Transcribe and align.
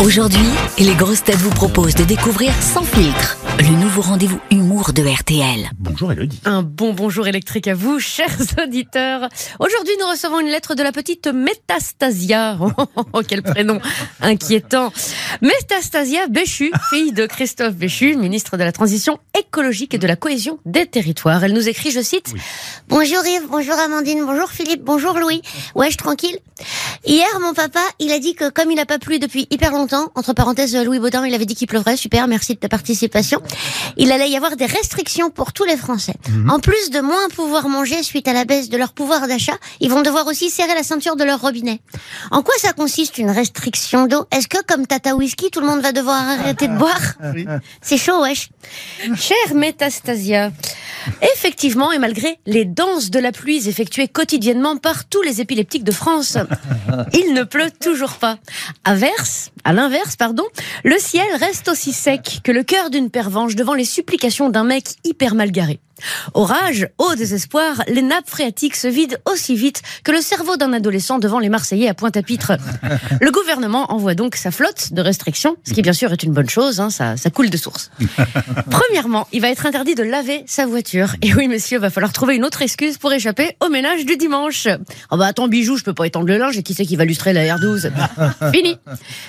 Aujourd'hui, 0.00 0.44
les 0.78 0.94
grosses 0.94 1.22
têtes 1.22 1.36
vous 1.36 1.50
proposent 1.50 1.94
de 1.94 2.02
découvrir 2.04 2.52
Sans 2.60 2.82
filtre, 2.82 3.38
le 3.60 3.80
nouveau 3.80 4.02
rendez-vous 4.02 4.40
humour 4.50 4.92
de 4.92 5.02
RTL. 5.02 5.70
Bonjour 5.78 6.12
Elodie. 6.12 6.40
Un 6.44 6.62
bon 6.62 6.92
bonjour 6.92 7.26
électrique 7.28 7.68
à 7.68 7.74
vous, 7.74 8.00
chers 8.00 8.36
auditeurs. 8.62 9.28
Aujourd'hui, 9.60 9.94
nous 10.00 10.06
recevons 10.10 10.40
une 10.40 10.48
lettre 10.48 10.74
de 10.74 10.82
la 10.82 10.92
petite 10.92 11.28
Métastasia. 11.28 12.58
Oh, 13.12 13.20
quel 13.26 13.42
prénom 13.42 13.80
inquiétant. 14.20 14.92
Métastasia 15.40 16.26
Béchu, 16.26 16.72
fille 16.90 17.12
de 17.12 17.26
Christophe 17.26 17.74
Béchu, 17.74 18.16
ministre 18.16 18.56
de 18.56 18.64
la 18.64 18.72
Transition 18.72 19.18
écologique 19.38 19.94
et 19.94 19.98
de 19.98 20.06
la 20.06 20.16
cohésion 20.16 20.58
des 20.64 20.86
territoires. 20.86 21.44
Elle 21.44 21.52
nous 21.52 21.68
écrit, 21.68 21.92
je 21.92 22.00
cite, 22.00 22.34
Bonjour 22.88 23.24
Yves, 23.24 23.46
bonjour 23.48 23.74
Amandine, 23.74 24.24
bonjour 24.24 24.50
Philippe, 24.50 24.82
bonjour 24.82 25.18
Louis. 25.18 25.42
Ouais, 25.76 25.90
je 25.90 25.96
tranquille. 25.96 26.38
Hier, 27.06 27.28
mon 27.40 27.52
papa, 27.52 27.80
il 27.98 28.12
a 28.12 28.18
dit 28.18 28.34
que 28.34 28.48
comme 28.48 28.70
il 28.70 28.76
n'a 28.76 28.86
pas 28.86 28.98
plu 28.98 29.18
depuis 29.18 29.46
hyper 29.50 29.72
longtemps, 29.72 30.10
entre 30.14 30.32
parenthèses, 30.32 30.74
Louis 30.74 30.98
Baudin, 30.98 31.26
il 31.26 31.34
avait 31.34 31.44
dit 31.44 31.54
qu'il 31.54 31.66
pleurait, 31.66 31.96
super, 31.98 32.26
merci 32.28 32.54
de 32.54 32.58
ta 32.58 32.68
participation, 32.70 33.42
il 33.98 34.10
allait 34.10 34.30
y 34.30 34.36
avoir 34.36 34.56
des 34.56 34.64
restrictions 34.64 35.28
pour 35.30 35.52
tous 35.52 35.64
les 35.64 35.76
Français. 35.76 36.14
En 36.48 36.60
plus 36.60 36.90
de 36.90 37.00
moins 37.00 37.28
pouvoir 37.28 37.68
manger 37.68 38.02
suite 38.02 38.26
à 38.26 38.32
la 38.32 38.46
baisse 38.46 38.70
de 38.70 38.78
leur 38.78 38.94
pouvoir 38.94 39.28
d'achat, 39.28 39.56
ils 39.80 39.90
vont 39.90 40.00
devoir 40.00 40.26
aussi 40.26 40.48
serrer 40.48 40.74
la 40.74 40.82
ceinture 40.82 41.16
de 41.16 41.24
leur 41.24 41.42
robinet. 41.42 41.80
En 42.30 42.42
quoi 42.42 42.54
ça 42.58 42.72
consiste 42.72 43.18
une 43.18 43.30
restriction 43.30 44.06
d'eau? 44.06 44.24
Est-ce 44.30 44.48
que 44.48 44.62
comme 44.66 44.86
Tata 44.86 45.14
Whisky, 45.14 45.50
tout 45.50 45.60
le 45.60 45.66
monde 45.66 45.80
va 45.82 45.92
devoir 45.92 46.16
arrêter 46.16 46.68
de 46.68 46.76
boire? 46.76 47.14
C'est 47.82 47.98
chaud, 47.98 48.22
wesh. 48.22 48.48
Chère 49.14 49.54
Métastasia, 49.54 50.52
effectivement, 51.34 51.92
et 51.92 51.98
malgré 51.98 52.38
les 52.46 52.64
danses 52.64 53.10
de 53.10 53.18
la 53.18 53.32
pluie 53.32 53.68
effectuées 53.68 54.08
quotidiennement 54.08 54.76
par 54.76 55.06
tous 55.08 55.22
les 55.22 55.40
épileptiques 55.40 55.84
de 55.84 55.92
France, 55.92 56.38
il 57.12 57.34
ne 57.34 57.42
pleut 57.42 57.70
toujours 57.80 58.14
pas. 58.14 58.38
Averse, 58.84 59.50
à 59.64 59.72
l'inverse, 59.72 60.16
pardon, 60.16 60.44
le 60.84 60.98
ciel 60.98 61.26
reste 61.38 61.68
aussi 61.68 61.92
sec 61.92 62.40
que 62.44 62.52
le 62.52 62.62
cœur 62.62 62.90
d'une 62.90 63.10
pervenche 63.10 63.54
devant 63.54 63.74
les 63.74 63.84
supplications 63.84 64.50
d'un 64.50 64.64
mec 64.64 64.84
hyper 65.04 65.34
mal 65.34 65.50
garé. 65.50 65.80
Orage, 66.34 66.88
au 66.98 67.14
désespoir, 67.14 67.82
les 67.88 68.02
nappes 68.02 68.28
phréatiques 68.28 68.76
se 68.76 68.88
vident 68.88 69.16
aussi 69.30 69.54
vite 69.54 69.82
que 70.02 70.12
le 70.12 70.20
cerveau 70.20 70.56
d'un 70.56 70.72
adolescent 70.72 71.18
devant 71.18 71.38
les 71.38 71.48
Marseillais 71.48 71.88
à 71.88 71.94
Pointe-à-Pitre. 71.94 72.52
Le 73.20 73.30
gouvernement 73.30 73.92
envoie 73.92 74.14
donc 74.14 74.36
sa 74.36 74.50
flotte 74.50 74.92
de 74.92 75.00
restrictions, 75.00 75.56
ce 75.66 75.72
qui 75.72 75.82
bien 75.82 75.92
sûr 75.92 76.12
est 76.12 76.22
une 76.22 76.32
bonne 76.32 76.48
chose, 76.48 76.80
hein, 76.80 76.90
ça, 76.90 77.16
ça 77.16 77.30
coule 77.30 77.50
de 77.50 77.56
source. 77.56 77.90
Premièrement, 78.70 79.26
il 79.32 79.40
va 79.40 79.48
être 79.50 79.66
interdit 79.66 79.94
de 79.94 80.02
laver 80.02 80.44
sa 80.46 80.66
voiture. 80.66 81.14
Et 81.22 81.34
oui, 81.34 81.48
messieurs, 81.48 81.78
va 81.78 81.90
falloir 81.90 82.12
trouver 82.12 82.36
une 82.36 82.44
autre 82.44 82.62
excuse 82.62 82.98
pour 82.98 83.12
échapper 83.12 83.56
au 83.64 83.68
ménage 83.68 84.04
du 84.04 84.16
dimanche. 84.16 84.68
Oh 85.10 85.16
bah 85.16 85.26
attends, 85.26 85.48
bijou, 85.48 85.76
je 85.76 85.84
peux 85.84 85.94
pas 85.94 86.06
étendre 86.06 86.26
le 86.26 86.36
linge 86.36 86.58
et 86.58 86.62
qui 86.62 86.74
c'est 86.74 86.86
qui 86.86 86.96
va 86.96 87.04
lustrer 87.04 87.32
la 87.32 87.56
R12 87.56 87.90
Fini. 88.52 88.76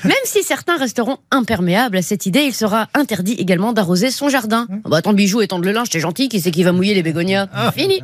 Même 0.03 0.13
si 0.25 0.43
certains 0.43 0.77
resteront 0.77 1.17
imperméables 1.31 1.97
à 1.97 2.01
cette 2.01 2.25
idée, 2.25 2.43
il 2.43 2.53
sera 2.53 2.87
interdit 2.93 3.33
également 3.33 3.73
d'arroser 3.73 4.11
son 4.11 4.29
jardin. 4.29 4.67
Oh 4.83 4.89
bah 4.89 4.97
attends, 4.97 5.13
bijou, 5.13 5.41
étendre 5.41 5.65
le 5.65 5.71
linge, 5.71 5.89
t'es 5.89 5.99
gentil, 5.99 6.29
qui 6.29 6.41
c'est 6.41 6.51
qui 6.51 6.63
va 6.65 6.71
mouiller 6.71 6.93
les 6.93 7.03
bégonias 7.03 7.47
Fini. 7.75 8.01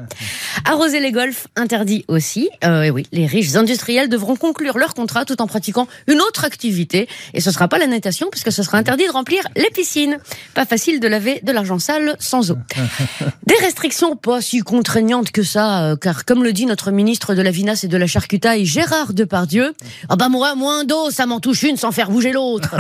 Arroser 0.66 1.00
les 1.00 1.12
golfs, 1.12 1.48
interdit 1.56 2.06
aussi. 2.08 2.50
Euh, 2.64 2.84
et 2.84 2.92
oui, 2.92 3.06
les 3.12 3.26
riches 3.26 3.56
industriels 3.56 4.10
devront 4.10 4.36
conclure 4.36 4.78
leur 4.78 4.94
contrat 4.94 5.26
tout 5.26 5.42
en 5.42 5.48
pratiquant 5.48 5.88
une 6.08 6.22
autre 6.22 6.46
activité. 6.46 7.08
Et 7.34 7.42
ce 7.42 7.52
sera 7.52 7.68
pas 7.68 7.78
la 7.78 7.88
natation, 7.88 8.28
puisque 8.32 8.52
ce 8.52 8.64
sera 8.64 8.78
interdit 8.78 9.08
de 9.08 9.12
remplir 9.12 9.44
les 9.56 9.70
piscines. 9.70 10.18
Pas 10.54 10.66
facile 10.66 11.00
de 11.00 11.08
laver 11.08 11.40
de 11.44 11.52
l'argent 11.52 11.80
sale 11.80 12.16
sans 12.20 12.52
eau. 12.52 12.58
Des 13.48 13.56
restrictions 13.56 14.16
pas 14.16 14.42
si 14.42 14.60
contraignantes 14.60 15.32
que 15.32 15.44
ça, 15.44 15.84
euh, 15.84 15.96
car 15.96 16.26
comme 16.26 16.44
le 16.44 16.54
dit 16.54 16.66
notre 16.66 16.92
ministre 16.92 17.34
de 17.34 17.42
la 17.42 17.52
Vinasse 17.52 17.84
et 17.84 17.88
de 17.88 17.98
la 17.98 18.08
Charcutaille, 18.08 18.66
Gérard 18.66 19.14
Depardieu, 19.14 19.74
ah 20.10 20.16
bah 20.16 20.30
moi, 20.30 20.56
moins 20.56 20.86
d'eau, 20.86 21.10
ça 21.10 21.26
m'en 21.26 21.40
touche 21.40 21.64
une 21.64 21.78
sans 21.78 21.92
faire 21.92 22.10
bouger 22.10 22.32
l'autre. 22.32 22.76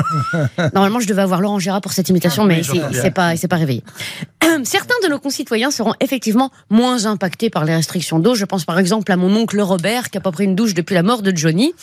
Normalement, 0.74 1.00
je 1.00 1.08
devais 1.08 1.22
avoir 1.22 1.42
Laurent 1.42 1.60
Gérard 1.60 1.82
pour 1.82 1.94
cette 1.94 2.10
imitation, 2.10 2.46
mais 2.46 2.64
c'est 2.64 3.02
c'est 3.02 3.12
pas, 3.12 3.34
il 3.34 3.38
s'est 3.38 3.48
pas 3.48 3.58
réveillé. 3.58 3.84
Certains 4.64 4.96
de 5.04 5.10
nos 5.10 5.20
concitoyens 5.20 5.71
seront 5.72 5.94
effectivement 6.00 6.52
moins 6.70 7.06
impactés 7.06 7.50
par 7.50 7.66
les 7.66 7.76
restrictions 7.76 8.20
d'eau. 8.20 8.36
Je 8.36 8.46
pense 8.46 8.66
par 8.66 8.80
exemple 8.80 9.12
à 9.12 9.18
mon 9.18 9.36
oncle 9.36 9.60
Robert 9.62 10.10
qui 10.10 10.18
a 10.18 10.22
pas 10.22 10.32
pris 10.32 10.46
une 10.46 10.56
douche 10.56 10.74
depuis 10.74 10.94
la 10.94 11.04
mort 11.04 11.22
de 11.22 11.36
Johnny. 11.36 11.74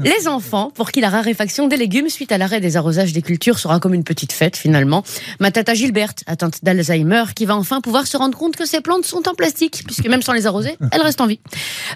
Les 0.00 0.28
enfants, 0.28 0.70
pour 0.74 0.90
qui 0.90 1.00
la 1.00 1.08
raréfaction 1.08 1.68
des 1.68 1.76
légumes 1.76 2.08
suite 2.08 2.32
à 2.32 2.38
l'arrêt 2.38 2.60
des 2.60 2.76
arrosages 2.76 3.12
des 3.12 3.22
cultures 3.22 3.58
sera 3.58 3.80
comme 3.80 3.94
une 3.94 4.04
petite 4.04 4.32
fête 4.32 4.56
finalement. 4.56 5.04
Ma 5.40 5.50
tata 5.50 5.74
Gilberte, 5.74 6.22
atteinte 6.26 6.62
d'Alzheimer, 6.62 7.24
qui 7.34 7.46
va 7.46 7.56
enfin 7.56 7.80
pouvoir 7.80 8.06
se 8.06 8.16
rendre 8.16 8.36
compte 8.36 8.56
que 8.56 8.66
ses 8.66 8.80
plantes 8.80 9.04
sont 9.04 9.28
en 9.28 9.34
plastique, 9.34 9.82
puisque 9.86 10.06
même 10.06 10.22
sans 10.22 10.32
les 10.32 10.46
arroser, 10.46 10.76
elles 10.92 11.02
restent 11.02 11.20
en 11.20 11.26
vie. 11.26 11.40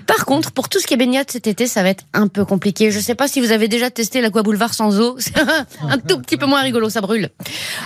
Par 0.07 0.25
contre, 0.25 0.53
pour 0.53 0.69
tout 0.69 0.81
ce 0.81 0.87
qui 0.87 0.95
est 0.95 0.97
baignade 0.97 1.31
cet 1.31 1.47
été, 1.47 1.67
ça 1.67 1.83
va 1.83 1.91
être 1.91 2.05
un 2.13 2.29
peu 2.29 2.45
compliqué. 2.45 2.91
Je 2.91 3.01
sais 3.01 3.15
pas 3.15 3.29
si 3.29 3.41
vous 3.41 3.53
avez 3.53 3.69
déjà 3.69 3.91
testé 3.91 4.21
l'Aqua 4.21 4.43
Boulevard 4.43 4.75
sans 4.75 5.01
eau. 5.01 5.17
C'est 5.29 5.39
un, 5.39 5.67
un 5.89 5.99
tout 5.99 6.19
petit 6.21 6.37
peu 6.37 6.47
moins 6.47 6.63
rigolo, 6.63 6.89
ça 6.89 7.01
brûle. 7.01 7.29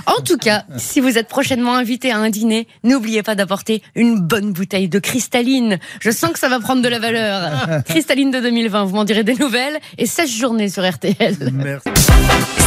En 0.06 0.22
tout 0.22 0.36
cas, 0.36 0.64
si 0.76 1.00
vous 1.00 1.18
êtes 1.18 1.28
prochainement 1.28 1.74
invité 1.74 2.12
à 2.12 2.18
un 2.18 2.30
dîner, 2.30 2.68
n'oubliez 2.84 3.21
pas 3.22 3.34
d'apporter 3.34 3.82
une 3.94 4.20
bonne 4.20 4.52
bouteille 4.52 4.88
de 4.88 4.98
cristalline. 4.98 5.78
Je 6.00 6.10
sens 6.10 6.32
que 6.32 6.38
ça 6.38 6.48
va 6.48 6.60
prendre 6.60 6.82
de 6.82 6.88
la 6.88 6.98
valeur. 6.98 7.82
Cristalline 7.88 8.30
de 8.30 8.40
2020, 8.40 8.84
vous 8.84 8.96
m'en 8.96 9.04
direz 9.04 9.24
des 9.24 9.34
nouvelles. 9.34 9.78
Et 9.98 10.06
16 10.06 10.30
journées 10.30 10.68
sur 10.68 10.88
RTL. 10.88 11.36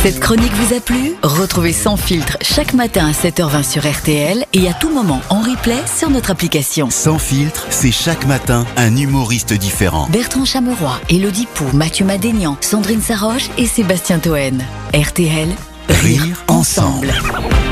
Cette 0.04 0.20
chronique 0.20 0.54
vous 0.54 0.76
a 0.76 0.80
plu? 0.80 1.14
Retrouvez 1.24 1.74
Sans 1.74 1.98
filtre 1.98 2.38
chaque 2.42 2.74
matin 2.74 3.08
à 3.08 3.12
7h20 3.12 3.64
sur 3.70 3.90
RTL 3.90 4.46
et 4.54 4.68
à 4.70 4.74
tout 4.74 4.90
moment 4.94 5.22
en 5.30 5.40
replay 5.42 5.78
sur 5.98 6.10
notre 6.10 6.32
application. 6.32 6.90
Sans 6.92 7.18
filtre, 7.18 7.66
c'est 7.70 7.92
chaque 7.92 8.26
matin 8.28 8.66
un 8.78 8.96
humoriste 8.96 9.54
différent. 9.54 10.08
Bertrand 10.12 10.46
Chameroy, 10.46 11.00
Elodie 11.10 11.48
Pou, 11.56 11.66
Mathieu 11.74 12.06
Madénian, 12.06 12.58
Sandrine 12.62 13.02
Saroche 13.02 13.50
et 13.58 13.66
Sébastien 13.66 14.20
Toen. 14.20 14.62
RTL, 14.94 15.50
rire, 15.90 16.22
Rire 16.24 16.44
ensemble. 16.48 17.10
ensemble. 17.10 17.65